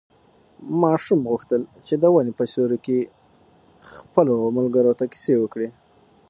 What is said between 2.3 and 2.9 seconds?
په سیوري